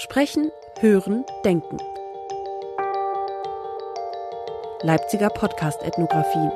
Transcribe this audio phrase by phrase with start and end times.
[0.00, 1.76] Sprechen, Hören, Denken.
[4.82, 6.50] Leipziger Podcast-Ethnographie.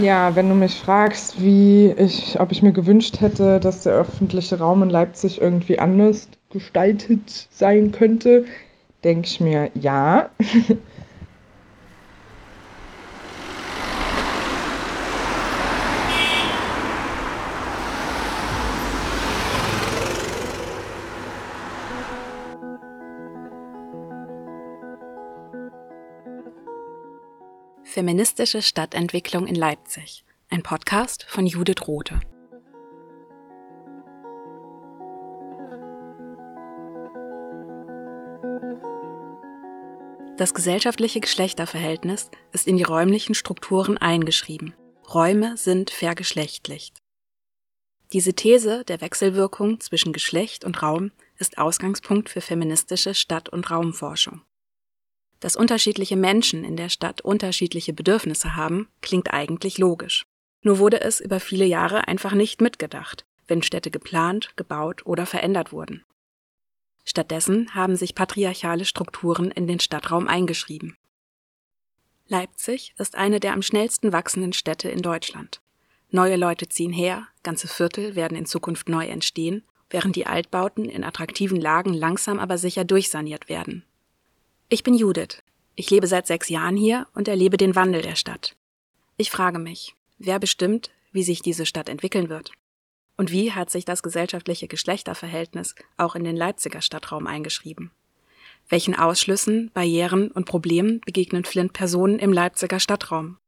[0.00, 4.60] Ja, wenn du mich fragst, wie ich, ob ich mir gewünscht hätte, dass der öffentliche
[4.60, 8.44] Raum in Leipzig irgendwie anders gestaltet sein könnte,
[9.02, 10.30] denke ich mir ja.
[28.18, 30.24] Feministische Stadtentwicklung in Leipzig.
[30.50, 32.18] Ein Podcast von Judith Rothe.
[40.36, 44.74] Das gesellschaftliche Geschlechterverhältnis ist in die räumlichen Strukturen eingeschrieben.
[45.14, 46.98] Räume sind vergeschlechtlicht.
[48.12, 54.42] Diese These der Wechselwirkung zwischen Geschlecht und Raum ist Ausgangspunkt für feministische Stadt- und Raumforschung.
[55.40, 60.24] Dass unterschiedliche Menschen in der Stadt unterschiedliche Bedürfnisse haben, klingt eigentlich logisch.
[60.62, 65.72] Nur wurde es über viele Jahre einfach nicht mitgedacht, wenn Städte geplant, gebaut oder verändert
[65.72, 66.04] wurden.
[67.04, 70.96] Stattdessen haben sich patriarchale Strukturen in den Stadtraum eingeschrieben.
[72.26, 75.62] Leipzig ist eine der am schnellsten wachsenden Städte in Deutschland.
[76.10, 81.04] Neue Leute ziehen her, ganze Viertel werden in Zukunft neu entstehen, während die Altbauten in
[81.04, 83.84] attraktiven Lagen langsam aber sicher durchsaniert werden.
[84.70, 85.42] Ich bin Judith.
[85.76, 88.54] Ich lebe seit sechs Jahren hier und erlebe den Wandel der Stadt.
[89.16, 92.52] Ich frage mich, wer bestimmt, wie sich diese Stadt entwickeln wird?
[93.16, 97.92] Und wie hat sich das gesellschaftliche Geschlechterverhältnis auch in den Leipziger Stadtraum eingeschrieben?
[98.68, 103.38] Welchen Ausschlüssen, Barrieren und Problemen begegnen Flint-Personen im Leipziger Stadtraum?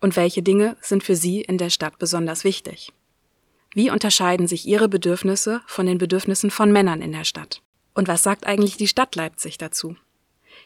[0.00, 2.92] Und welche Dinge sind für sie in der Stadt besonders wichtig?
[3.72, 7.62] Wie unterscheiden sich ihre Bedürfnisse von den Bedürfnissen von Männern in der Stadt?
[7.94, 9.94] Und was sagt eigentlich die Stadt Leipzig dazu?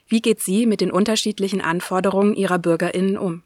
[0.07, 3.43] Wie geht sie mit den unterschiedlichen Anforderungen ihrer Bürgerinnen um?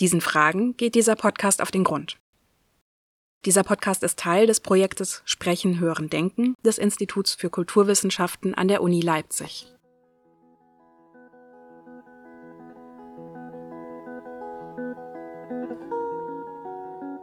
[0.00, 2.18] Diesen Fragen geht dieser Podcast auf den Grund.
[3.44, 8.82] Dieser Podcast ist Teil des Projektes Sprechen, Hören, Denken des Instituts für Kulturwissenschaften an der
[8.82, 9.70] Uni Leipzig.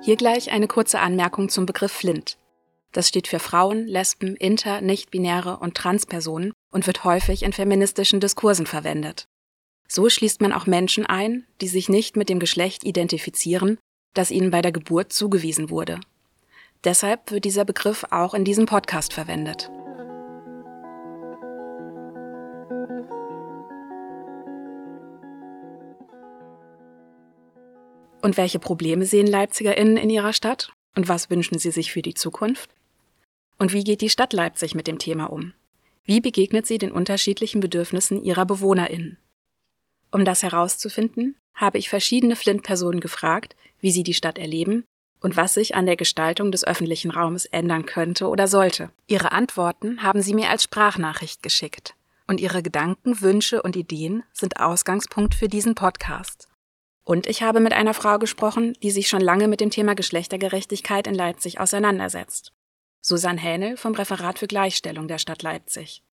[0.04, 2.38] Hier gleich eine kurze Anmerkung zum Begriff Flint.
[2.92, 8.66] Das steht für Frauen, Lesben, Inter, Nichtbinäre und Transpersonen und wird häufig in feministischen Diskursen
[8.66, 9.28] verwendet.
[9.88, 13.78] So schließt man auch Menschen ein, die sich nicht mit dem Geschlecht identifizieren,
[14.14, 16.00] das ihnen bei der Geburt zugewiesen wurde.
[16.84, 19.70] Deshalb wird dieser Begriff auch in diesem Podcast verwendet.
[28.22, 30.72] Und welche Probleme sehen LeipzigerInnen in ihrer Stadt?
[30.96, 32.70] Und was wünschen sie sich für die Zukunft?
[33.58, 35.54] Und wie geht die Stadt Leipzig mit dem Thema um?
[36.04, 39.18] Wie begegnet sie den unterschiedlichen Bedürfnissen ihrer BewohnerInnen?
[40.12, 44.84] Um das herauszufinden, habe ich verschiedene Flint-Personen gefragt, wie sie die Stadt erleben
[45.22, 48.90] und was sich an der Gestaltung des öffentlichen Raumes ändern könnte oder sollte.
[49.08, 51.96] Ihre Antworten haben sie mir als Sprachnachricht geschickt.
[52.28, 56.48] Und ihre Gedanken, Wünsche und Ideen sind Ausgangspunkt für diesen Podcast.
[57.04, 61.08] Und ich habe mit einer Frau gesprochen, die sich schon lange mit dem Thema Geschlechtergerechtigkeit
[61.08, 62.54] in Leipzig auseinandersetzt.
[63.02, 66.04] Susanne Hähnel vom Referat für Gleichstellung der Stadt Leipzig.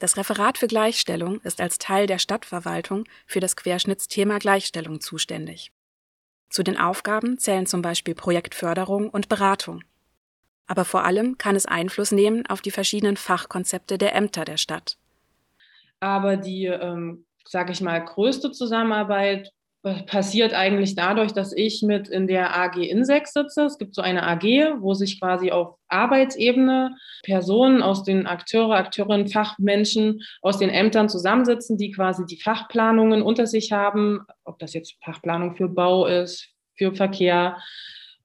[0.00, 5.72] Das Referat für Gleichstellung ist als Teil der Stadtverwaltung für das Querschnittsthema Gleichstellung zuständig.
[6.50, 9.84] Zu den Aufgaben zählen zum Beispiel Projektförderung und Beratung.
[10.66, 14.98] Aber vor allem kann es Einfluss nehmen auf die verschiedenen Fachkonzepte der Ämter der Stadt.
[16.00, 19.52] Aber die, ähm, sage ich mal, größte Zusammenarbeit
[19.82, 23.64] passiert eigentlich dadurch, dass ich mit in der AG Insex sitze.
[23.64, 24.42] Es gibt so eine AG,
[24.80, 31.78] wo sich quasi auf Arbeitsebene Personen aus den Akteure, Akteurinnen, Fachmenschen aus den Ämtern zusammensitzen,
[31.78, 36.94] die quasi die Fachplanungen unter sich haben, ob das jetzt Fachplanung für Bau ist, für
[36.94, 37.58] Verkehr,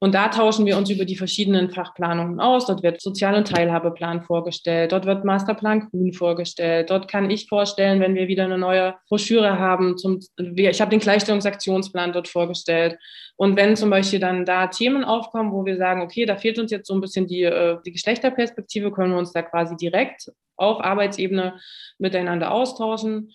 [0.04, 2.66] und da tauschen wir uns über die verschiedenen Fachplanungen aus.
[2.66, 4.92] Dort wird Sozial- und Teilhabeplan vorgestellt.
[4.92, 6.90] Dort wird Masterplan Grün vorgestellt.
[6.90, 9.98] Dort kann ich vorstellen, wenn wir wieder eine neue Broschüre haben.
[9.98, 10.20] Zum,
[10.58, 12.98] ich habe den Gleichstellungsaktionsplan dort vorgestellt.
[13.38, 16.72] Und wenn zum Beispiel dann da Themen aufkommen, wo wir sagen, okay, da fehlt uns
[16.72, 20.84] jetzt so ein bisschen die, äh, die Geschlechterperspektive, können wir uns da quasi direkt auf
[20.84, 21.62] Arbeitsebene
[21.98, 23.32] miteinander austauschen.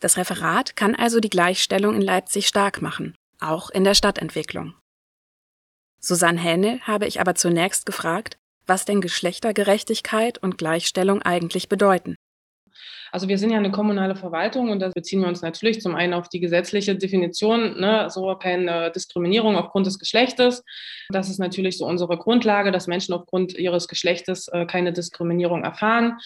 [0.00, 4.74] Das Referat kann also die Gleichstellung in Leipzig stark machen, auch in der Stadtentwicklung.
[6.04, 8.36] Susanne Hähnel habe ich aber zunächst gefragt,
[8.66, 12.16] was denn Geschlechtergerechtigkeit und Gleichstellung eigentlich bedeuten.
[13.10, 16.12] Also wir sind ja eine kommunale Verwaltung und da beziehen wir uns natürlich zum einen
[16.12, 20.62] auf die gesetzliche Definition, ne, so keine Diskriminierung aufgrund des Geschlechtes.
[21.08, 26.18] Das ist natürlich so unsere Grundlage, dass Menschen aufgrund ihres Geschlechtes äh, keine Diskriminierung erfahren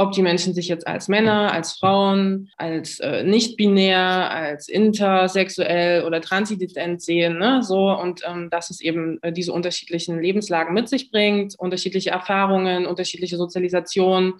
[0.00, 6.22] ob die Menschen sich jetzt als Männer, als Frauen, als äh, nicht-binär, als intersexuell oder
[6.22, 7.62] transident sehen, ne?
[7.62, 12.86] so und ähm, dass es eben äh, diese unterschiedlichen Lebenslagen mit sich bringt, unterschiedliche Erfahrungen,
[12.86, 14.34] unterschiedliche Sozialisation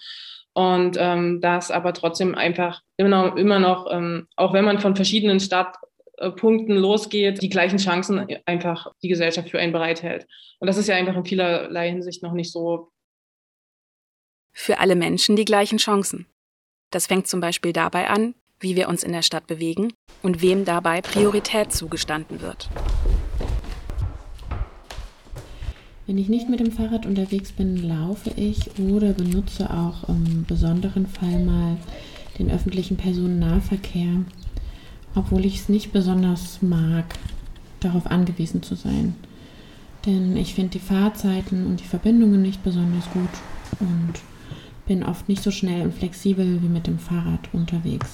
[0.54, 5.40] und ähm, das aber trotzdem einfach immer, immer noch, ähm, auch wenn man von verschiedenen
[5.40, 10.26] Startpunkten losgeht, die gleichen Chancen einfach die Gesellschaft für einen bereithält.
[10.58, 12.88] Und das ist ja einfach in vielerlei Hinsicht noch nicht so
[14.52, 16.26] für alle Menschen die gleichen Chancen.
[16.90, 19.92] Das fängt zum Beispiel dabei an, wie wir uns in der Stadt bewegen
[20.22, 22.68] und wem dabei Priorität zugestanden wird.
[26.06, 31.06] Wenn ich nicht mit dem Fahrrad unterwegs bin, laufe ich oder benutze auch im besonderen
[31.06, 31.76] Fall mal
[32.38, 34.24] den öffentlichen Personennahverkehr,
[35.14, 37.04] obwohl ich es nicht besonders mag,
[37.78, 39.14] darauf angewiesen zu sein.
[40.04, 43.30] Denn ich finde die Fahrzeiten und die Verbindungen nicht besonders gut
[43.78, 44.14] und
[44.90, 48.10] bin oft nicht so schnell und flexibel wie mit dem Fahrrad unterwegs.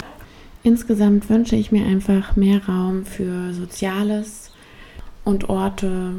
[0.62, 4.50] Insgesamt wünsche ich mir einfach mehr Raum für Soziales
[5.24, 6.16] und Orte,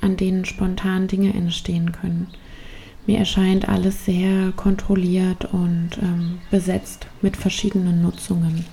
[0.00, 2.28] an denen spontan Dinge entstehen können.
[3.06, 8.64] Mir erscheint alles sehr kontrolliert und ähm, besetzt mit verschiedenen Nutzungen.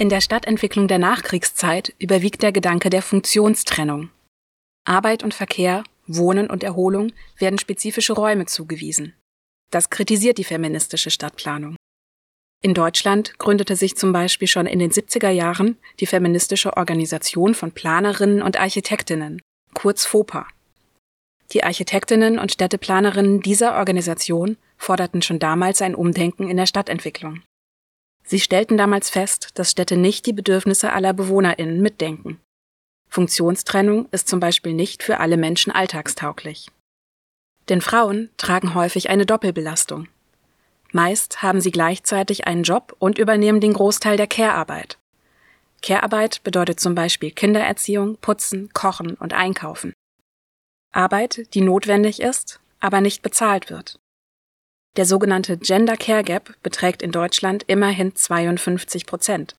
[0.00, 4.08] In der Stadtentwicklung der Nachkriegszeit überwiegt der Gedanke der Funktionstrennung.
[4.86, 9.12] Arbeit und Verkehr, Wohnen und Erholung werden spezifische Räume zugewiesen.
[9.70, 11.76] Das kritisiert die feministische Stadtplanung.
[12.62, 17.72] In Deutschland gründete sich zum Beispiel schon in den 70er Jahren die feministische Organisation von
[17.72, 19.42] Planerinnen und Architektinnen,
[19.74, 20.46] kurz FOPA.
[21.52, 27.42] Die Architektinnen und Städteplanerinnen dieser Organisation forderten schon damals ein Umdenken in der Stadtentwicklung.
[28.24, 32.40] Sie stellten damals fest, dass Städte nicht die Bedürfnisse aller BewohnerInnen mitdenken.
[33.08, 36.70] Funktionstrennung ist zum Beispiel nicht für alle Menschen alltagstauglich.
[37.68, 40.08] Denn Frauen tragen häufig eine Doppelbelastung.
[40.92, 44.98] Meist haben sie gleichzeitig einen Job und übernehmen den Großteil der Care-Arbeit.
[45.82, 49.92] Care-Arbeit bedeutet zum Beispiel Kindererziehung, Putzen, Kochen und Einkaufen.
[50.92, 53.98] Arbeit, die notwendig ist, aber nicht bezahlt wird.
[54.96, 59.54] Der sogenannte Gender Care Gap beträgt in Deutschland immerhin 52 Prozent.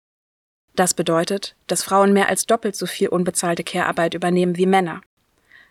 [0.75, 5.01] Das bedeutet, dass Frauen mehr als doppelt so viel unbezahlte Care-Arbeit übernehmen wie Männer.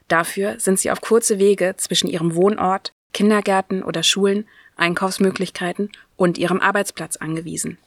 [0.08, 4.46] Dafür sind sie auf kurze Wege zwischen ihrem Wohnort, Kindergärten oder Schulen,
[4.76, 7.78] Einkaufsmöglichkeiten und ihrem Arbeitsplatz angewiesen.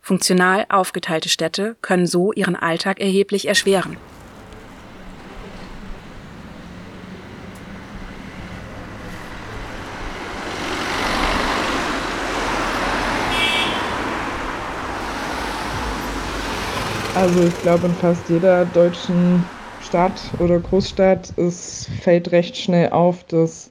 [0.00, 3.96] Funktional aufgeteilte Städte können so ihren Alltag erheblich erschweren.
[17.14, 23.24] Also ich glaube, in fast jeder deutschen Stadt oder Großstadt es fällt recht schnell auf,
[23.24, 23.70] dass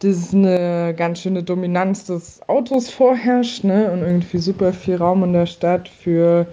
[0.00, 3.92] das eine ganz schöne Dominanz des Autos vorherrscht ne?
[3.92, 6.46] und irgendwie super viel Raum in der Stadt für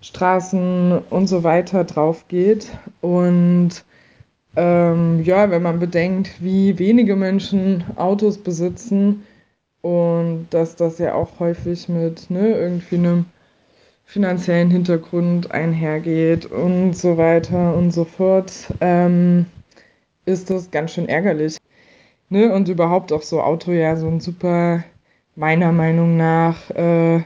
[0.00, 2.68] Straßen und so weiter drauf geht.
[3.00, 3.84] Und
[4.56, 9.24] ähm, ja, wenn man bedenkt, wie wenige Menschen Autos besitzen
[9.82, 13.26] und dass das ja auch häufig mit ne, irgendwie einem
[14.04, 19.46] finanziellen Hintergrund einhergeht und so weiter und so fort, ähm,
[20.24, 21.58] ist das ganz schön ärgerlich.
[22.28, 22.52] Ne?
[22.52, 24.84] Und überhaupt auch so Auto ja so ein super,
[25.36, 27.22] meiner Meinung nach, äh,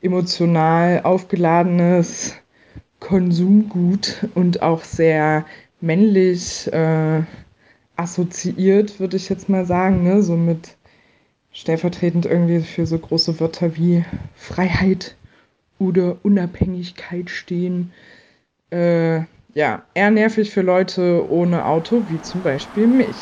[0.00, 2.34] emotional aufgeladenes
[2.98, 5.46] Konsumgut und auch sehr
[5.80, 7.22] männlich äh,
[7.96, 10.22] assoziiert, würde ich jetzt mal sagen, ne?
[10.22, 10.76] so mit
[11.52, 15.16] stellvertretend irgendwie für so große Wörter wie Freiheit,
[15.82, 17.92] oder Unabhängigkeit stehen.
[18.70, 19.22] Äh,
[19.54, 23.16] ja, eher nervig für Leute ohne Auto, wie zum Beispiel mich.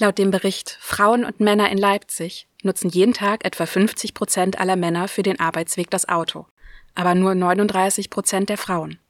[0.00, 4.76] Laut dem Bericht Frauen und Männer in Leipzig nutzen jeden Tag etwa 50 Prozent aller
[4.76, 6.46] Männer für den Arbeitsweg das Auto,
[6.94, 9.00] aber nur 39 Prozent der Frauen.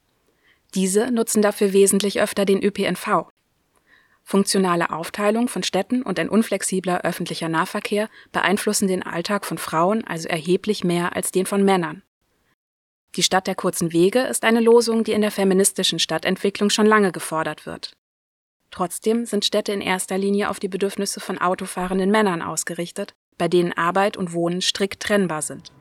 [0.74, 3.30] Diese nutzen dafür wesentlich öfter den ÖPNV.
[4.22, 10.28] Funktionale Aufteilung von Städten und ein unflexibler öffentlicher Nahverkehr beeinflussen den Alltag von Frauen also
[10.28, 12.02] erheblich mehr als den von Männern.
[13.16, 17.10] Die Stadt der kurzen Wege ist eine Losung, die in der feministischen Stadtentwicklung schon lange
[17.10, 17.96] gefordert wird.
[18.70, 23.72] Trotzdem sind Städte in erster Linie auf die Bedürfnisse von autofahrenden Männern ausgerichtet, bei denen
[23.72, 25.72] Arbeit und Wohnen strikt trennbar sind.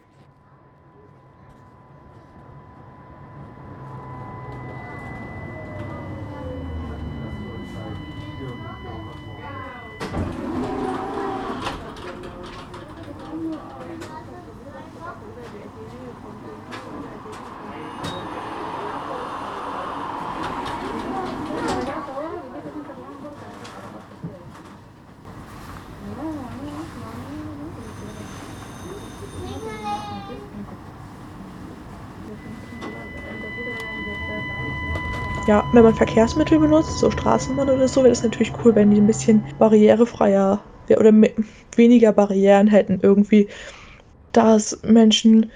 [35.48, 39.01] Ja, wenn man Verkehrsmittel benutzt, so Straßenbahn oder so, wäre das natürlich cool, wenn die
[39.01, 41.12] ein bisschen barrierefreier oder
[41.75, 43.50] weniger Barrieren hätten irgendwie,
[44.32, 45.51] dass Menschen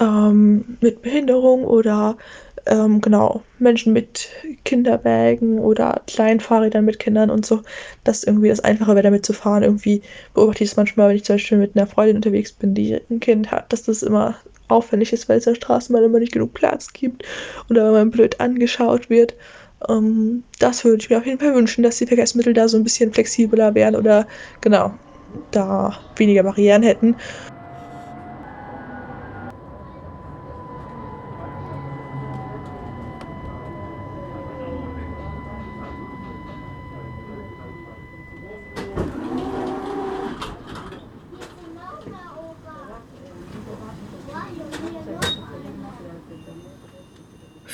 [0.00, 2.16] ähm, mit Behinderung oder
[2.66, 4.28] ähm, genau Menschen mit
[4.64, 7.62] Kinderwägen oder Kleinfahrrädern mit Kindern und so,
[8.04, 9.62] dass irgendwie das einfacher wäre, damit zu fahren.
[9.62, 13.00] Irgendwie beobachte ich es manchmal, wenn ich zum Beispiel mit einer Freundin unterwegs bin, die
[13.10, 14.36] ein Kind hat, dass das immer
[14.74, 17.24] auffällig ist, weil es der Straßenbahn immer nicht genug Platz gibt
[17.70, 19.34] oder wenn man blöd angeschaut wird.
[19.88, 22.84] Ähm, das würde ich mir auf jeden Fall wünschen, dass die Verkehrsmittel da so ein
[22.84, 24.26] bisschen flexibler wären oder
[24.60, 24.98] genau
[25.50, 27.16] da weniger Barrieren hätten.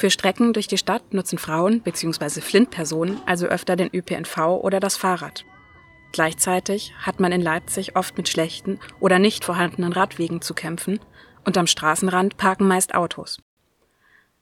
[0.00, 2.40] Für Strecken durch die Stadt nutzen Frauen bzw.
[2.40, 5.44] Flint-Personen also öfter den ÖPNV oder das Fahrrad.
[6.12, 11.00] Gleichzeitig hat man in Leipzig oft mit schlechten oder nicht vorhandenen Radwegen zu kämpfen
[11.44, 13.42] und am Straßenrand parken meist Autos.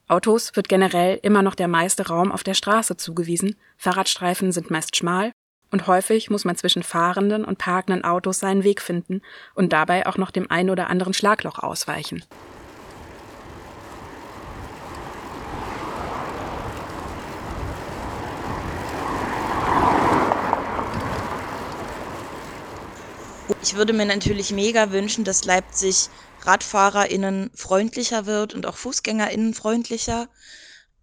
[0.07, 4.95] Autos wird generell immer noch der meiste Raum auf der Straße zugewiesen, Fahrradstreifen sind meist
[4.95, 5.33] schmal
[5.73, 9.23] und häufig muss man zwischen fahrenden und parkenden Autos seinen Weg finden
[9.57, 12.23] und dabei auch noch dem ein oder anderen Schlagloch ausweichen.
[23.63, 26.09] Ich würde mir natürlich mega wünschen, dass Leipzig
[26.43, 30.29] RadfahrerInnen freundlicher wird und auch FußgängerInnen freundlicher.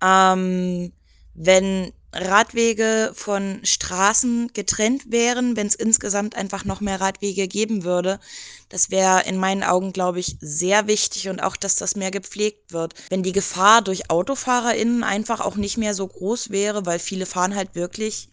[0.01, 0.93] Ähm,
[1.33, 8.21] wenn Radwege von Straßen getrennt wären, wenn es insgesamt einfach noch mehr Radwege geben würde.
[8.69, 12.71] Das wäre in meinen Augen, glaube ich, sehr wichtig und auch, dass das mehr gepflegt
[12.71, 12.93] wird.
[13.09, 17.53] Wenn die Gefahr durch AutofahrerInnen einfach auch nicht mehr so groß wäre, weil viele fahren
[17.53, 18.29] halt wirklich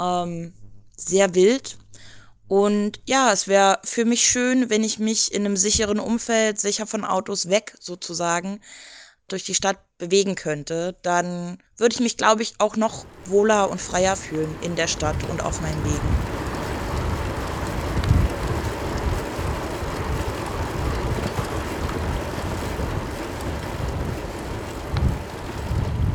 [0.00, 0.52] ähm,
[0.96, 1.78] sehr wild
[2.50, 6.84] und ja, es wäre für mich schön, wenn ich mich in einem sicheren Umfeld, sicher
[6.84, 8.60] von Autos weg sozusagen,
[9.28, 10.96] durch die Stadt bewegen könnte.
[11.02, 15.14] Dann würde ich mich, glaube ich, auch noch wohler und freier fühlen in der Stadt
[15.30, 16.16] und auf meinen Wegen.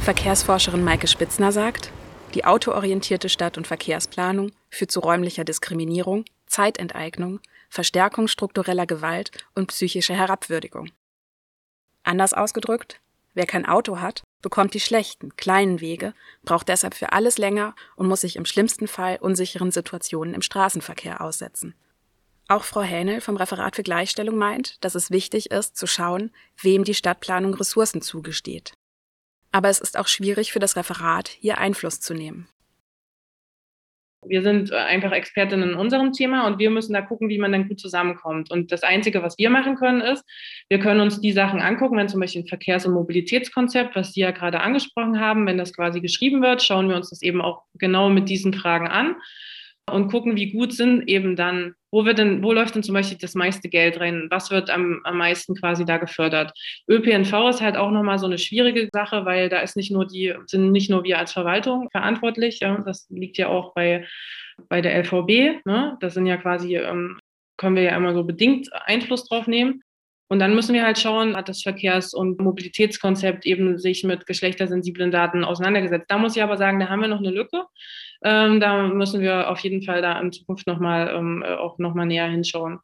[0.02, 1.92] Verkehrsforscherin Maike Spitzner sagt,
[2.34, 7.40] die autoorientierte Stadt- und Verkehrsplanung führt zu räumlicher Diskriminierung, Zeitenteignung,
[7.70, 10.92] Verstärkung struktureller Gewalt und psychischer Herabwürdigung.
[12.04, 13.02] Anders ausgedrückt,
[13.34, 16.14] wer kein Auto hat, bekommt die schlechten, kleinen Wege,
[16.44, 21.22] braucht deshalb für alles länger und muss sich im schlimmsten Fall unsicheren Situationen im Straßenverkehr
[21.22, 21.74] aussetzen.
[22.48, 26.84] Auch Frau Hähnel vom Referat für Gleichstellung meint, dass es wichtig ist, zu schauen, wem
[26.84, 28.74] die Stadtplanung Ressourcen zugesteht
[29.56, 32.50] aber es ist auch schwierig für das Referat, hier Einfluss zu nehmen.
[34.28, 37.52] Wir sind äh, einfach Expertinnen in unserem Thema und wir müssen da gucken, wie man
[37.52, 38.52] dann gut zusammenkommt.
[38.52, 40.24] Und das Einzige, was wir machen können, ist,
[40.70, 44.22] wir können uns die Sachen angucken, wenn zum Beispiel ein Verkehrs- und Mobilitätskonzept, was Sie
[44.22, 47.64] ja gerade angesprochen haben, wenn das quasi geschrieben wird, schauen wir uns das eben auch
[47.76, 49.16] genau mit diesen Fragen an
[49.92, 53.18] und gucken, wie gut sind eben dann, wo wird denn, wo läuft denn zum Beispiel
[53.20, 54.28] das meiste Geld rein?
[54.30, 56.54] Was wird am, am meisten quasi da gefördert?
[56.90, 60.34] ÖPNV ist halt auch nochmal so eine schwierige Sache, weil da ist nicht nur die,
[60.48, 64.08] sind nicht nur wir als Verwaltung verantwortlich, ja, das liegt ja auch bei,
[64.70, 65.98] bei der LVB, ne?
[66.02, 67.20] Das sind ja quasi, ähm,
[67.58, 69.82] können wir ja immer so bedingt Einfluss drauf nehmen.
[70.28, 75.12] Und dann müssen wir halt schauen, hat das Verkehrs- und Mobilitätskonzept eben sich mit geschlechtersensiblen
[75.12, 76.06] Daten auseinandergesetzt.
[76.10, 77.66] Da muss ich aber sagen, da haben wir noch eine Lücke.
[78.24, 82.08] Ähm, da müssen wir auf jeden Fall da in Zukunft nochmal ähm, äh, auch nochmal
[82.08, 82.80] näher hinschauen.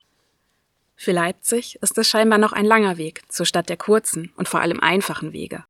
[0.95, 4.61] Für Leipzig ist es scheinbar noch ein langer Weg zur Stadt der kurzen und vor
[4.61, 5.63] allem einfachen Wege.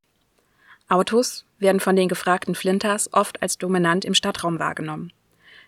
[0.89, 5.13] Autos werden von den gefragten Flinters oft als dominant im Stadtraum wahrgenommen.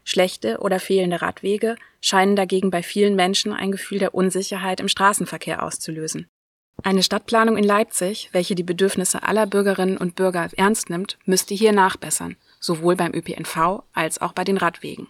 [0.04, 5.64] Schlechte oder fehlende Radwege scheinen dagegen bei vielen Menschen ein Gefühl der Unsicherheit im Straßenverkehr
[5.64, 6.28] auszulösen.
[6.82, 11.72] Eine Stadtplanung in Leipzig, welche die Bedürfnisse aller Bürgerinnen und Bürger ernst nimmt, müsste hier
[11.72, 15.08] nachbessern, sowohl beim ÖPNV als auch bei den Radwegen.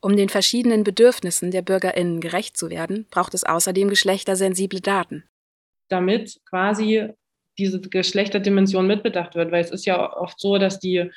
[0.00, 5.24] Um den verschiedenen Bedürfnissen der Bürgerinnen gerecht zu werden, braucht es außerdem geschlechtersensible Daten.
[5.88, 7.08] Damit quasi
[7.58, 11.10] diese Geschlechterdimension mitbedacht wird, weil es ist ja oft so, dass die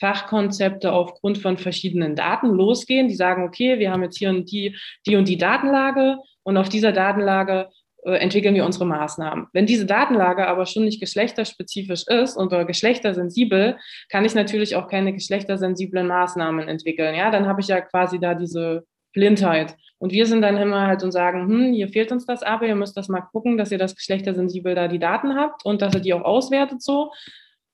[0.00, 3.08] Fachkonzepte aufgrund von verschiedenen Daten losgehen.
[3.08, 4.76] Die sagen, okay, wir haben jetzt hier und die,
[5.06, 7.68] die und die Datenlage und auf dieser Datenlage
[8.04, 9.48] äh, entwickeln wir unsere Maßnahmen.
[9.52, 13.76] Wenn diese Datenlage aber schon nicht geschlechterspezifisch ist oder geschlechtersensibel,
[14.08, 17.14] kann ich natürlich auch keine geschlechtersensiblen Maßnahmen entwickeln.
[17.14, 19.76] Ja, dann habe ich ja quasi da diese Blindheit.
[19.98, 22.76] Und wir sind dann immer halt und sagen, hm, hier fehlt uns das aber, ihr
[22.76, 26.00] müsst das mal gucken, dass ihr das geschlechtersensibel da die Daten habt und dass ihr
[26.00, 27.10] die auch auswertet so,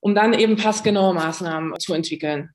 [0.05, 2.51] um dann eben passgenaue Maßnahmen zu entwickeln.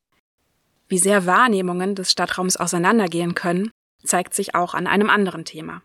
[0.86, 3.72] Wie sehr Wahrnehmungen des Stadtraums auseinandergehen können,
[4.04, 5.82] zeigt sich auch an einem anderen Thema.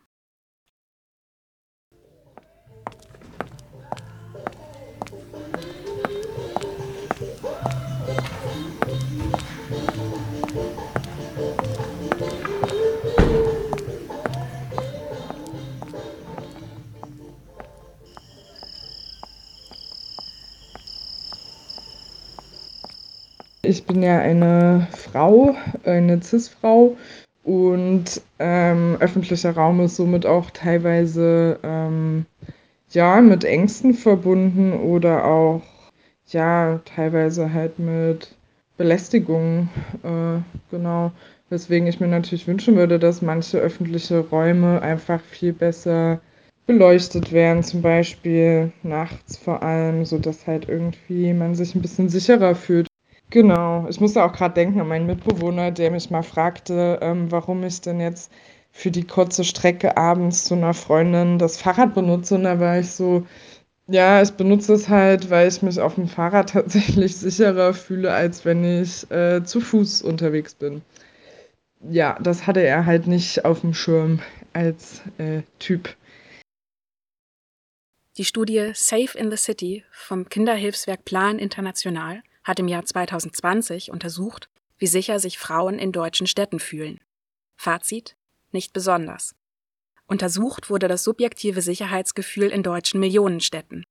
[23.75, 25.53] Ich bin ja eine Frau,
[25.83, 26.95] eine Cis-Frau
[27.43, 32.25] und ähm, öffentlicher Raum ist somit auch teilweise ähm,
[32.91, 35.61] ja mit Ängsten verbunden oder auch
[36.27, 38.33] ja teilweise halt mit
[38.77, 39.67] Belästigung,
[40.03, 40.39] äh,
[40.71, 41.11] genau.
[41.49, 46.21] Weswegen ich mir natürlich wünschen würde, dass manche öffentliche Räume einfach viel besser
[46.65, 52.55] beleuchtet werden, zum Beispiel nachts vor allem, sodass halt irgendwie man sich ein bisschen sicherer
[52.55, 52.87] fühlt.
[53.35, 57.65] Genau, ich musste auch gerade denken an meinen Mitbewohner, der mich mal fragte, ähm, warum
[57.65, 58.31] ich denn jetzt
[58.71, 62.35] für die kurze Strecke abends zu einer Freundin das Fahrrad benutze.
[62.35, 63.27] Und da war ich so,
[63.87, 68.45] ja, ich benutze es halt, weil ich mich auf dem Fahrrad tatsächlich sicherer fühle, als
[68.45, 70.81] wenn ich äh, zu Fuß unterwegs bin.
[71.89, 74.21] Ja, das hatte er halt nicht auf dem Schirm
[74.53, 75.93] als äh, Typ.
[78.15, 84.49] Die Studie Safe in the City vom Kinderhilfswerk Plan International hat im Jahr 2020 untersucht,
[84.77, 86.99] wie sicher sich Frauen in deutschen Städten fühlen.
[87.57, 88.15] Fazit:
[88.51, 89.35] nicht besonders.
[90.07, 93.85] Untersucht wurde das subjektive Sicherheitsgefühl in deutschen Millionenstädten.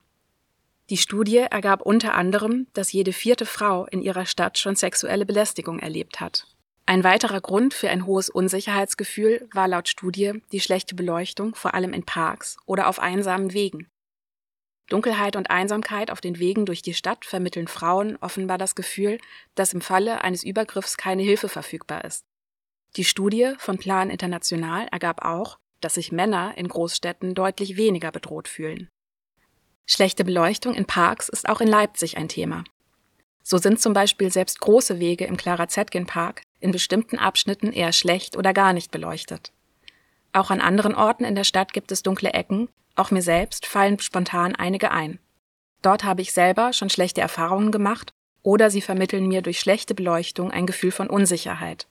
[0.89, 5.79] Die Studie ergab unter anderem, dass jede vierte Frau in ihrer Stadt schon sexuelle Belästigung
[5.79, 6.47] erlebt hat.
[6.85, 11.93] Ein weiterer Grund für ein hohes Unsicherheitsgefühl war laut Studie die schlechte Beleuchtung, vor allem
[11.93, 13.87] in Parks oder auf einsamen Wegen.
[14.89, 19.17] Dunkelheit und Einsamkeit auf den Wegen durch die Stadt vermitteln Frauen offenbar das Gefühl,
[19.55, 22.25] dass im Falle eines Übergriffs keine Hilfe verfügbar ist.
[22.95, 28.47] Die Studie von Plan International ergab auch, dass sich Männer in Großstädten deutlich weniger bedroht
[28.47, 28.89] fühlen.
[29.85, 32.63] Schlechte Beleuchtung in Parks ist auch in Leipzig ein Thema.
[33.43, 37.91] So sind zum Beispiel selbst große Wege im Clara Zetkin Park in bestimmten Abschnitten eher
[37.91, 39.51] schlecht oder gar nicht beleuchtet.
[40.33, 43.99] Auch an anderen Orten in der Stadt gibt es dunkle Ecken, auch mir selbst fallen
[43.99, 45.19] spontan einige ein.
[45.81, 50.51] Dort habe ich selber schon schlechte Erfahrungen gemacht oder sie vermitteln mir durch schlechte Beleuchtung
[50.51, 51.87] ein Gefühl von Unsicherheit.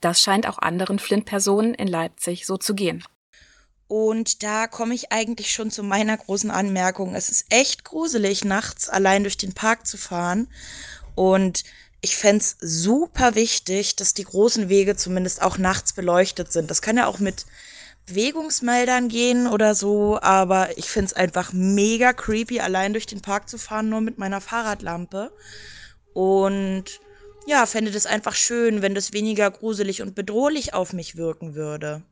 [0.00, 3.04] Das scheint auch anderen Flint-Personen in Leipzig so zu gehen.
[3.88, 7.14] Und da komme ich eigentlich schon zu meiner großen Anmerkung.
[7.14, 10.48] Es ist echt gruselig, nachts allein durch den Park zu fahren.
[11.14, 11.64] Und
[12.00, 16.70] ich fände es super wichtig, dass die großen Wege zumindest auch nachts beleuchtet sind.
[16.70, 17.46] Das kann ja auch mit
[18.06, 23.48] Bewegungsmeldern gehen oder so, aber ich finde es einfach mega creepy, allein durch den Park
[23.48, 25.32] zu fahren, nur mit meiner Fahrradlampe.
[26.14, 27.00] Und
[27.46, 32.02] ja, fände das einfach schön, wenn das weniger gruselig und bedrohlich auf mich wirken würde.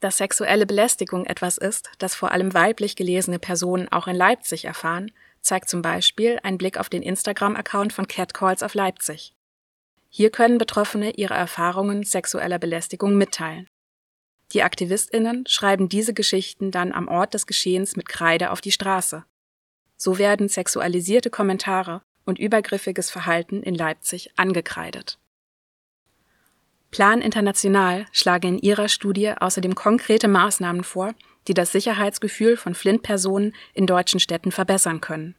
[0.00, 5.12] Dass sexuelle Belästigung etwas ist, das vor allem weiblich gelesene Personen auch in Leipzig erfahren,
[5.40, 9.34] zeigt zum Beispiel ein Blick auf den Instagram-Account von Catcalls auf Leipzig.
[10.08, 13.68] Hier können Betroffene ihre Erfahrungen sexueller Belästigung mitteilen.
[14.52, 19.24] Die AktivistInnen schreiben diese Geschichten dann am Ort des Geschehens mit Kreide auf die Straße.
[19.96, 25.18] So werden sexualisierte Kommentare und übergriffiges Verhalten in Leipzig angekreidet.
[26.90, 31.14] Plan International schlage in ihrer Studie außerdem konkrete Maßnahmen vor,
[31.46, 35.36] die das Sicherheitsgefühl von Flint-Personen in deutschen Städten verbessern können.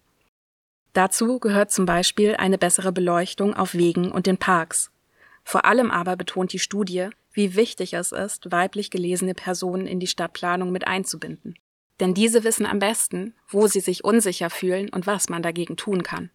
[0.94, 4.92] Dazu gehört zum Beispiel eine bessere Beleuchtung auf Wegen und in Parks.
[5.44, 10.08] Vor allem aber betont die Studie, wie wichtig es ist, weiblich gelesene Personen in die
[10.08, 11.56] Stadtplanung mit einzubinden.
[12.00, 16.04] Denn diese wissen am besten, wo sie sich unsicher fühlen und was man dagegen tun
[16.04, 16.32] kann.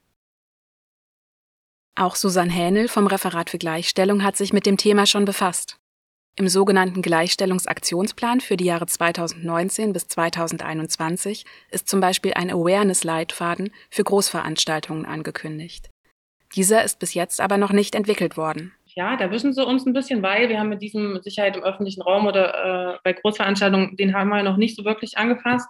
[1.96, 5.78] Auch Susanne Hähnel vom Referat für Gleichstellung hat sich mit dem Thema schon befasst.
[6.38, 14.04] Im sogenannten Gleichstellungsaktionsplan für die Jahre 2019 bis 2021 ist zum Beispiel ein Awareness-Leitfaden für
[14.04, 15.88] Großveranstaltungen angekündigt.
[16.54, 18.75] Dieser ist bis jetzt aber noch nicht entwickelt worden.
[18.98, 22.00] Ja, da wischen sie uns ein bisschen, weil wir haben mit diesem Sicherheit im öffentlichen
[22.00, 25.68] Raum oder äh, bei Großveranstaltungen, den haben wir noch nicht so wirklich angefasst.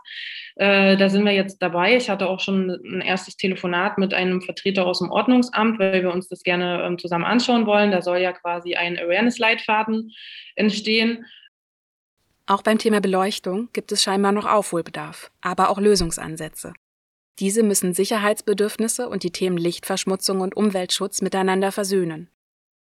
[0.54, 1.96] Äh, da sind wir jetzt dabei.
[1.96, 6.12] Ich hatte auch schon ein erstes Telefonat mit einem Vertreter aus dem Ordnungsamt, weil wir
[6.12, 7.90] uns das gerne ähm, zusammen anschauen wollen.
[7.90, 10.12] Da soll ja quasi ein Awareness-Leitfaden
[10.54, 11.26] entstehen.
[12.46, 16.74] Auch beim Thema Beleuchtung gibt es scheinbar noch Aufholbedarf, aber auch Lösungsansätze.
[17.40, 22.30] Diese müssen Sicherheitsbedürfnisse und die Themen Lichtverschmutzung und Umweltschutz miteinander versöhnen.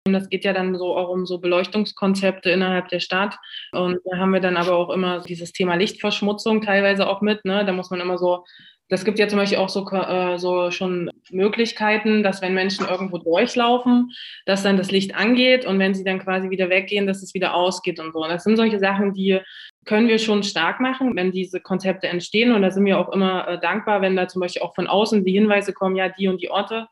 [0.07, 3.39] Das geht ja dann so auch um so Beleuchtungskonzepte innerhalb der Stadt.
[3.73, 7.47] Und da haben wir dann aber auch immer dieses Thema Lichtverschmutzung teilweise auch mit.
[7.47, 7.65] Ne?
[7.65, 8.45] Da muss man immer so,
[8.91, 13.17] das gibt ja zum Beispiel auch so, äh, so schon Möglichkeiten, dass wenn Menschen irgendwo
[13.17, 14.13] durchlaufen,
[14.45, 17.55] dass dann das Licht angeht und wenn sie dann quasi wieder weggehen, dass es wieder
[17.55, 18.23] ausgeht und so.
[18.25, 19.41] Und das sind solche Sachen, die
[19.87, 22.53] können wir schon stark machen, wenn diese Konzepte entstehen.
[22.53, 25.25] Und da sind wir auch immer äh, dankbar, wenn da zum Beispiel auch von außen
[25.25, 26.89] die Hinweise kommen, ja, die und die Orte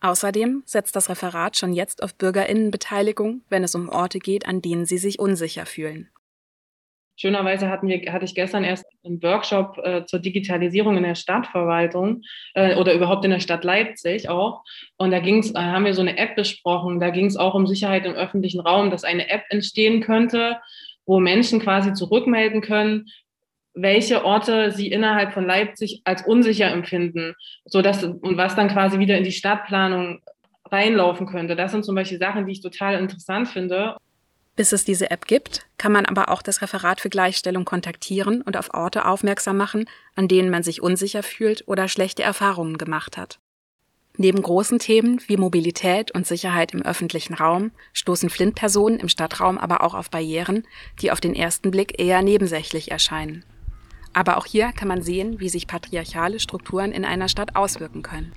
[0.00, 4.86] Außerdem setzt das Referat schon jetzt auf Bürgerinnenbeteiligung, wenn es um Orte geht, an denen
[4.86, 6.08] sie sich unsicher fühlen.
[7.20, 12.22] Schönerweise hatten wir, hatte ich gestern erst einen Workshop äh, zur Digitalisierung in der Stadtverwaltung
[12.54, 14.62] äh, oder überhaupt in der Stadt Leipzig auch.
[14.98, 17.00] Und da ging's, da haben wir so eine App besprochen.
[17.00, 20.58] Da ging es auch um Sicherheit im öffentlichen Raum, dass eine App entstehen könnte,
[21.06, 23.06] wo Menschen quasi zurückmelden können,
[23.82, 28.98] welche Orte sie innerhalb von Leipzig als unsicher empfinden, so dass und was dann quasi
[28.98, 30.20] wieder in die Stadtplanung
[30.70, 31.56] reinlaufen könnte.
[31.56, 33.96] Das sind zum Beispiel Sachen, die ich total interessant finde.
[34.56, 38.56] Bis es diese App gibt, kann man aber auch das Referat für Gleichstellung kontaktieren und
[38.56, 43.38] auf Orte aufmerksam machen, an denen man sich unsicher fühlt oder schlechte Erfahrungen gemacht hat.
[44.16, 49.84] Neben großen Themen wie Mobilität und Sicherheit im öffentlichen Raum stoßen Flint-Personen im Stadtraum aber
[49.84, 50.66] auch auf Barrieren,
[51.00, 53.44] die auf den ersten Blick eher nebensächlich erscheinen.
[54.18, 58.32] Aber auch hier kann man sehen, wie sich patriarchale Strukturen in einer Stadt auswirken können.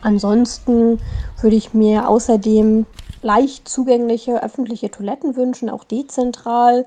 [0.00, 0.98] Ansonsten
[1.42, 2.86] würde ich mir außerdem
[3.20, 6.86] leicht zugängliche öffentliche Toiletten wünschen, auch dezentral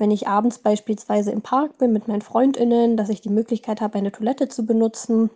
[0.00, 3.98] wenn ich abends beispielsweise im Park bin mit meinen Freundinnen, dass ich die Möglichkeit habe,
[3.98, 5.28] eine Toilette zu benutzen,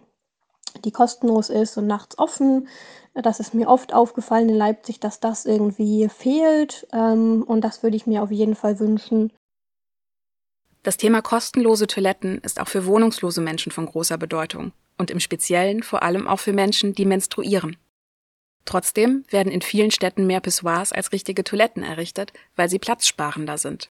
[0.85, 2.67] die kostenlos ist und nachts offen.
[3.15, 6.87] Das ist mir oft aufgefallen in Leipzig, dass das irgendwie fehlt.
[6.93, 9.33] Ähm, und das würde ich mir auf jeden Fall wünschen.
[10.83, 15.83] Das Thema kostenlose Toiletten ist auch für wohnungslose Menschen von großer Bedeutung und im Speziellen
[15.83, 17.77] vor allem auch für Menschen, die menstruieren.
[18.65, 23.91] Trotzdem werden in vielen Städten mehr Pissoirs als richtige Toiletten errichtet, weil sie platzsparender sind.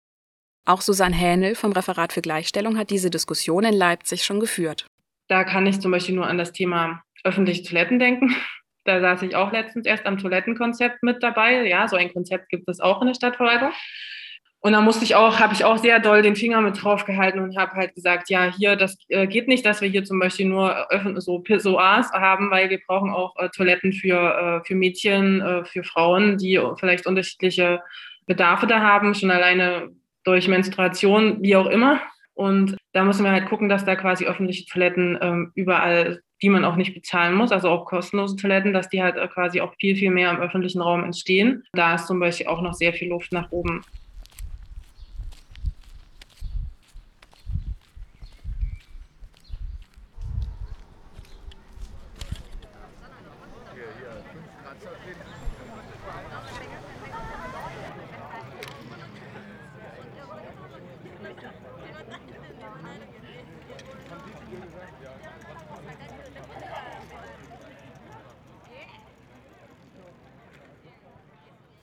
[0.65, 4.85] Auch Susanne Hähnel vom Referat für Gleichstellung hat diese Diskussion in Leipzig schon geführt.
[5.27, 8.35] Da kann ich zum Beispiel nur an das Thema öffentliche Toiletten denken.
[8.83, 11.67] Da saß ich auch letztens erst am Toilettenkonzept mit dabei.
[11.67, 13.69] Ja, so ein Konzept gibt es auch in der Stadtverwaltung.
[14.59, 17.37] Und da musste ich auch, habe ich auch sehr doll den Finger mit drauf gehalten
[17.39, 20.47] und habe halt gesagt, ja, hier, das äh, geht nicht, dass wir hier zum Beispiel
[20.47, 25.83] nur so Pissoirs haben, weil wir brauchen auch äh, Toiletten für, äh, für Mädchen, für
[25.83, 27.81] Frauen, die vielleicht unterschiedliche
[28.25, 29.13] Bedarfe da haben.
[29.13, 29.91] Schon alleine
[30.23, 32.01] durch Menstruation, wie auch immer.
[32.33, 36.65] Und da müssen wir halt gucken, dass da quasi öffentliche Toiletten ähm, überall, die man
[36.65, 39.95] auch nicht bezahlen muss, also auch kostenlose Toiletten, dass die halt äh, quasi auch viel,
[39.95, 41.63] viel mehr im öffentlichen Raum entstehen.
[41.73, 43.81] Da ist zum Beispiel auch noch sehr viel Luft nach oben.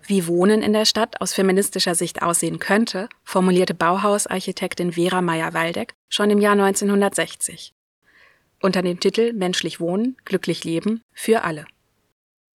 [0.09, 6.31] Wie Wohnen in der Stadt aus feministischer Sicht aussehen könnte, formulierte Bauhausarchitektin Vera Meyer-Waldeck schon
[6.31, 7.75] im Jahr 1960.
[8.62, 11.66] Unter dem Titel Menschlich Wohnen, glücklich leben für alle.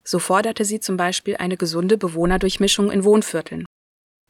[0.06, 3.66] So forderte sie zum Beispiel eine gesunde Bewohnerdurchmischung in Wohnvierteln.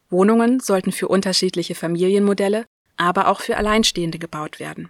[0.10, 2.66] Wohnungen sollten für unterschiedliche Familienmodelle,
[2.98, 4.90] aber auch für Alleinstehende gebaut werden.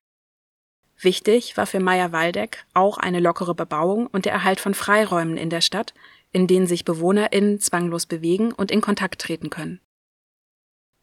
[1.01, 5.61] Wichtig war für Meyer-Waldeck auch eine lockere Bebauung und der Erhalt von Freiräumen in der
[5.61, 5.93] Stadt,
[6.31, 9.79] in denen sich BewohnerInnen zwanglos bewegen und in Kontakt treten können.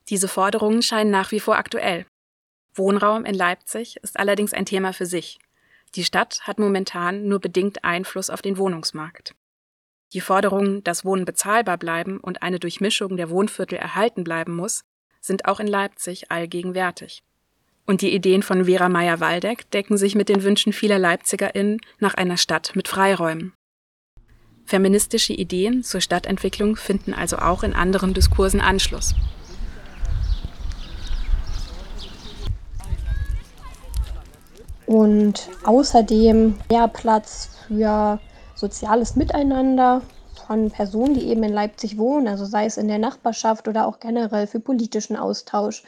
[0.09, 2.07] Diese Forderungen scheinen nach wie vor aktuell.
[2.75, 5.39] Wohnraum in Leipzig ist allerdings ein Thema für sich.
[5.95, 9.35] Die Stadt hat momentan nur bedingt Einfluss auf den Wohnungsmarkt.
[10.15, 14.85] Die Forderungen, dass Wohnen bezahlbar bleiben und eine Durchmischung der Wohnviertel erhalten bleiben muss,
[15.21, 17.23] sind auch in Leipzig allgegenwärtig.
[17.85, 22.37] Und die Ideen von Vera Meyer-Waldeck decken sich mit den Wünschen vieler LeipzigerInnen nach einer
[22.37, 23.55] Stadt mit Freiräumen.
[24.69, 29.15] Feministische Ideen zur Stadtentwicklung finden also auch in anderen Diskursen Anschluss.
[34.85, 38.21] Und außerdem mehr Platz für
[38.55, 40.03] soziales Miteinander
[40.47, 44.01] von Personen, die eben in Leipzig wohnen, also sei es in der Nachbarschaft oder auch
[44.01, 45.83] generell für politischen Austausch,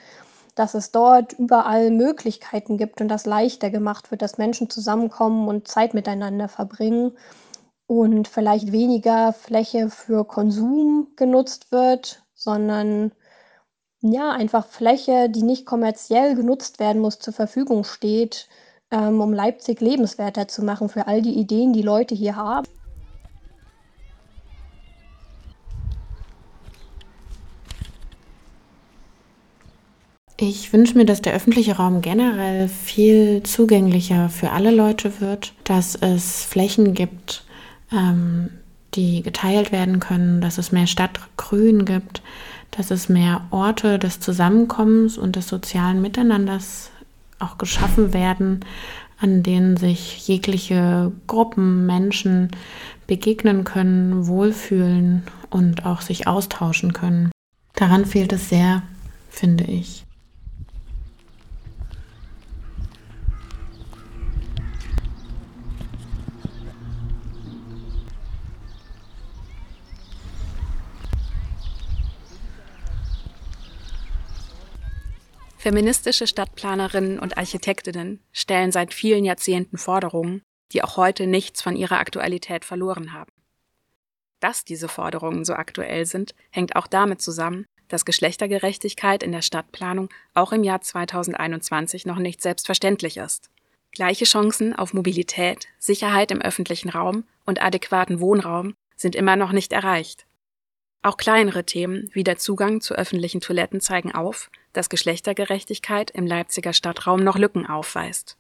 [0.54, 5.68] dass es dort überall Möglichkeiten gibt und das leichter gemacht wird, dass Menschen zusammenkommen und
[5.68, 7.12] Zeit miteinander verbringen
[7.90, 13.10] und vielleicht weniger Fläche für Konsum genutzt wird, sondern
[14.00, 18.48] ja, einfach Fläche, die nicht kommerziell genutzt werden muss, zur Verfügung steht,
[18.92, 22.68] ähm, um Leipzig lebenswerter zu machen für all die Ideen, die Leute hier haben.
[30.38, 35.96] Ich wünsche mir, dass der öffentliche Raum generell viel zugänglicher für alle Leute wird, dass
[35.96, 37.44] es Flächen gibt,
[37.92, 38.50] ähm,
[38.94, 42.22] die geteilt werden können, dass es mehr Stadtgrün gibt,
[42.70, 46.90] dass es mehr Orte des Zusammenkommens und des sozialen Miteinanders
[47.38, 48.64] auch geschaffen werden,
[49.18, 52.50] an denen sich jegliche Gruppen, Menschen
[53.06, 57.30] begegnen können, wohlfühlen und auch sich austauschen können.
[57.74, 58.82] Daran fehlt es sehr,
[59.30, 60.04] finde ich.
[75.60, 80.40] Feministische Stadtplanerinnen und Architektinnen stellen seit vielen Jahrzehnten Forderungen,
[80.72, 83.30] die auch heute nichts von ihrer Aktualität verloren haben.
[84.40, 90.08] Dass diese Forderungen so aktuell sind, hängt auch damit zusammen, dass Geschlechtergerechtigkeit in der Stadtplanung
[90.32, 93.50] auch im Jahr 2021 noch nicht selbstverständlich ist.
[93.92, 99.74] Gleiche Chancen auf Mobilität, Sicherheit im öffentlichen Raum und adäquaten Wohnraum sind immer noch nicht
[99.74, 100.24] erreicht.
[101.02, 106.72] Auch kleinere Themen wie der Zugang zu öffentlichen Toiletten zeigen auf, dass Geschlechtergerechtigkeit im Leipziger
[106.72, 108.36] Stadtraum noch Lücken aufweist.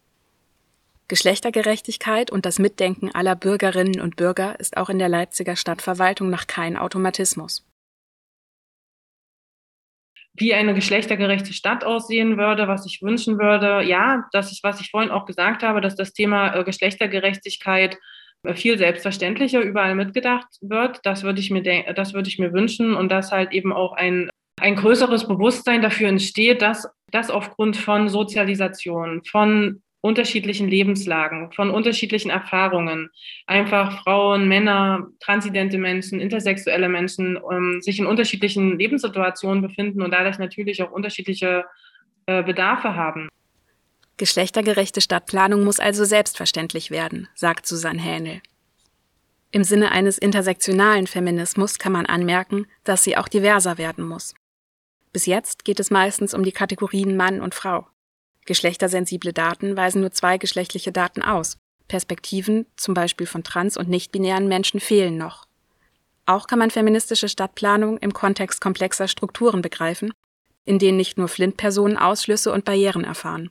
[1.08, 6.46] Geschlechtergerechtigkeit und das Mitdenken aller Bürgerinnen und Bürger ist auch in der Leipziger Stadtverwaltung noch
[6.46, 7.66] kein Automatismus.
[10.34, 14.90] Wie eine geschlechtergerechte Stadt aussehen würde, was ich wünschen würde, ja, das ist, was ich
[14.90, 17.98] vorhin auch gesagt habe, dass das Thema äh, Geschlechtergerechtigkeit
[18.54, 21.00] viel selbstverständlicher überall mitgedacht wird.
[21.02, 21.62] Das würde ich mir,
[21.92, 26.08] das würde ich mir wünschen und dass halt eben auch ein, ein größeres Bewusstsein dafür
[26.08, 33.10] entsteht, dass das aufgrund von Sozialisation, von unterschiedlichen Lebenslagen, von unterschiedlichen Erfahrungen,
[33.46, 40.38] einfach Frauen, Männer, transidente Menschen, intersexuelle Menschen ähm, sich in unterschiedlichen Lebenssituationen befinden und dadurch
[40.38, 41.64] natürlich auch unterschiedliche
[42.26, 43.28] äh, Bedarfe haben.
[44.16, 48.40] Geschlechtergerechte Stadtplanung muss also selbstverständlich werden, sagt Susanne Hähnel.
[49.52, 54.34] Im Sinne eines intersektionalen Feminismus kann man anmerken, dass sie auch diverser werden muss.
[55.12, 57.86] Bis jetzt geht es meistens um die Kategorien Mann und Frau.
[58.46, 61.58] Geschlechtersensible Daten weisen nur zwei geschlechtliche Daten aus.
[61.88, 65.46] Perspektiven, zum Beispiel von trans- und nicht-binären Menschen, fehlen noch.
[66.26, 70.12] Auch kann man feministische Stadtplanung im Kontext komplexer Strukturen begreifen,
[70.64, 73.50] in denen nicht nur Flint-Personen Ausschlüsse und Barrieren erfahren.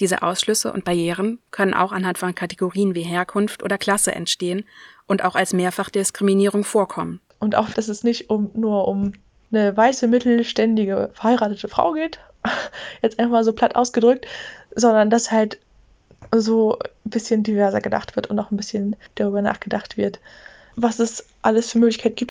[0.00, 4.66] Diese Ausschlüsse und Barrieren können auch anhand von Kategorien wie Herkunft oder Klasse entstehen
[5.06, 7.20] und auch als Mehrfachdiskriminierung vorkommen.
[7.38, 9.12] Und auch, dass es nicht um, nur um
[9.54, 12.20] eine weiße, mittelständige, verheiratete Frau geht,
[13.02, 14.26] jetzt einfach mal so platt ausgedrückt,
[14.74, 15.58] sondern dass halt
[16.32, 20.20] so ein bisschen diverser gedacht wird und auch ein bisschen darüber nachgedacht wird,
[20.76, 22.30] was es alles für Möglichkeiten gibt.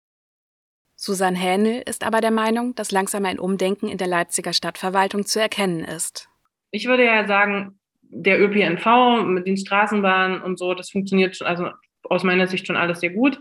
[0.95, 5.39] Susanne Hähnel ist aber der Meinung, dass langsam ein Umdenken in der Leipziger Stadtverwaltung zu
[5.39, 6.29] erkennen ist
[6.73, 11.69] ich würde ja sagen, der ÖPNV mit den Straßenbahnen und so, das funktioniert schon, also
[12.03, 13.39] aus meiner Sicht schon alles sehr gut.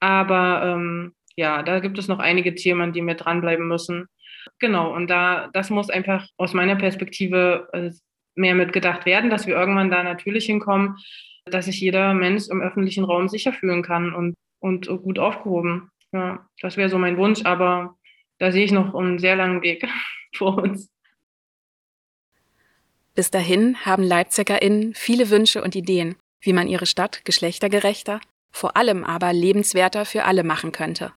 [0.00, 4.08] Aber ähm, ja, da gibt es noch einige Themen, die wir dranbleiben müssen.
[4.58, 7.92] Genau, und da, das muss einfach aus meiner Perspektive äh,
[8.34, 10.96] mehr mitgedacht werden, dass wir irgendwann da natürlich hinkommen,
[11.44, 15.92] dass sich jeder Mensch im öffentlichen Raum sicher fühlen kann und, und gut aufgehoben.
[16.12, 17.94] Ja, das wäre so mein Wunsch, aber
[18.38, 19.86] da sehe ich noch einen sehr langen Weg
[20.34, 20.90] vor uns.
[23.14, 28.20] Bis dahin haben LeipzigerInnen viele Wünsche und Ideen, wie man ihre Stadt geschlechtergerechter,
[28.50, 31.12] vor allem aber lebenswerter für alle machen könnte.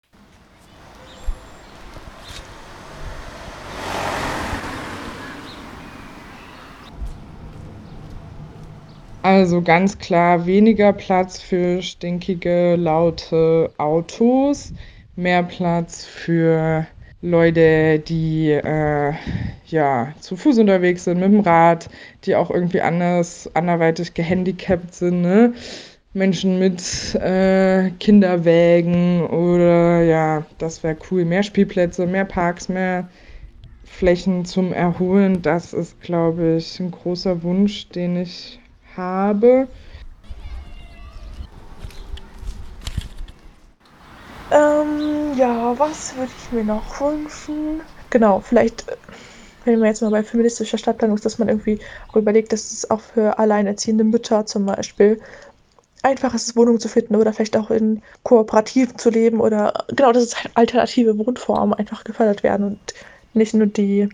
[9.24, 14.74] Also ganz klar weniger Platz für stinkige, laute Autos,
[15.16, 16.88] mehr Platz für
[17.22, 19.14] Leute, die äh,
[19.68, 21.90] ja zu Fuß unterwegs sind, mit dem Rad,
[22.24, 25.54] die auch irgendwie anders, anderweitig gehandicapt sind, ne?
[26.14, 31.26] Menschen mit äh, Kinderwägen oder ja, das wäre cool.
[31.26, 33.08] Mehr Spielplätze, mehr Parks, mehr
[33.84, 35.42] Flächen zum Erholen.
[35.44, 38.61] Das ist, glaube ich, ein großer Wunsch, den ich
[38.98, 39.68] habe.
[44.52, 47.82] Ähm, ja, was würde ich mir noch wünschen?
[48.10, 48.98] Genau, vielleicht, äh,
[49.64, 52.90] wenn wir jetzt mal bei feministischer Stadtplanung ist, dass man irgendwie auch überlegt, dass es
[52.92, 55.22] auch für alleinerziehende Mütter zum Beispiel
[56.04, 60.24] einfach ist, Wohnungen zu finden oder vielleicht auch in Kooperativen zu leben oder genau, dass
[60.24, 62.94] es halt alternative Wohnformen einfach gefördert werden und
[63.34, 64.10] nicht nur die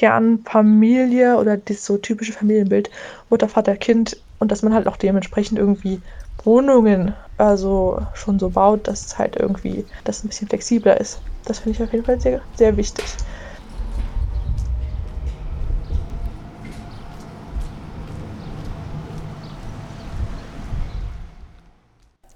[0.00, 2.88] Kernfamilie oder das so typische Familienbild
[3.28, 6.00] Mutter, Vater, Kind und dass man halt auch dementsprechend irgendwie
[6.42, 11.20] Wohnungen also schon so baut, dass es halt irgendwie das ein bisschen flexibler ist.
[11.44, 13.04] Das finde ich auf jeden Fall sehr, sehr wichtig.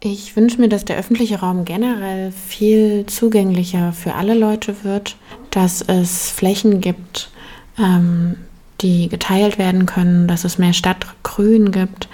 [0.00, 5.16] Ich wünsche mir, dass der öffentliche Raum generell viel zugänglicher für alle Leute wird,
[5.50, 7.31] dass es Flächen gibt,
[7.78, 8.37] ähm,
[8.80, 12.08] die geteilt werden können, dass es mehr Stadtgrün gibt,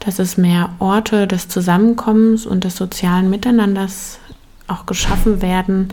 [0.00, 4.18] dass es mehr Orte des Zusammenkommens und des sozialen Miteinanders
[4.66, 5.92] auch geschaffen werden,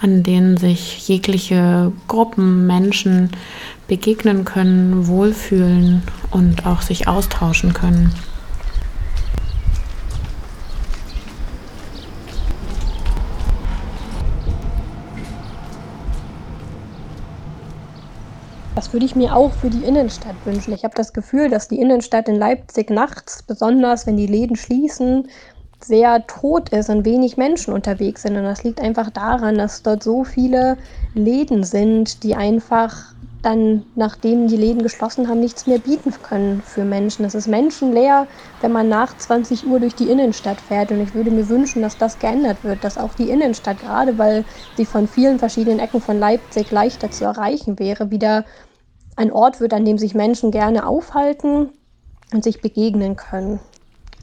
[0.00, 3.30] an denen sich jegliche Gruppen, Menschen
[3.88, 8.12] begegnen können, wohlfühlen und auch sich austauschen können.
[18.78, 20.72] Das würde ich mir auch für die Innenstadt wünschen.
[20.72, 25.26] Ich habe das Gefühl, dass die Innenstadt in Leipzig nachts, besonders wenn die Läden schließen,
[25.82, 28.36] sehr tot ist und wenig Menschen unterwegs sind.
[28.36, 30.78] Und das liegt einfach daran, dass dort so viele
[31.12, 36.84] Läden sind, die einfach dann, nachdem die Läden geschlossen haben, nichts mehr bieten können für
[36.84, 37.24] Menschen.
[37.24, 38.28] Es ist menschenleer,
[38.60, 40.92] wenn man nach 20 Uhr durch die Innenstadt fährt.
[40.92, 44.44] Und ich würde mir wünschen, dass das geändert wird, dass auch die Innenstadt, gerade weil
[44.76, 48.44] sie von vielen verschiedenen Ecken von Leipzig leichter zu erreichen wäre, wieder
[49.18, 51.70] ein Ort wird, an dem sich Menschen gerne aufhalten
[52.32, 53.58] und sich begegnen können.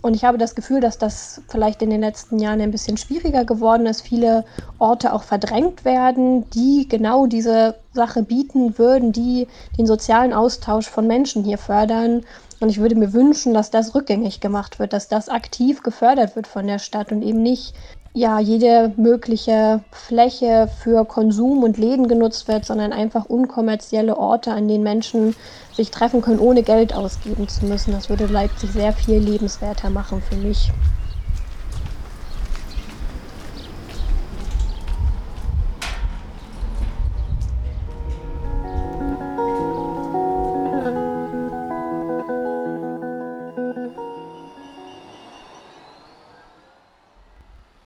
[0.01, 3.43] Und ich habe das Gefühl, dass das vielleicht in den letzten Jahren ein bisschen schwieriger
[3.43, 4.01] geworden ist.
[4.01, 4.45] Viele
[4.77, 9.47] Orte auch verdrängt werden, die genau diese Sache bieten würden, die
[9.79, 12.23] den sozialen Austausch von Menschen hier fördern.
[12.60, 16.45] Und ich würde mir wünschen, dass das rückgängig gemacht wird, dass das aktiv gefördert wird
[16.45, 17.73] von der Stadt und eben nicht
[18.15, 24.69] ja, jede mögliche Fläche für Konsum und Läden genutzt wird, sondern einfach unkommerzielle Orte, an
[24.69, 25.36] denen Menschen
[25.73, 27.91] sich treffen können, ohne Geld ausgeben zu müssen.
[27.91, 30.71] Das würde Leipzig sehr viel lebenswerter machen für mich.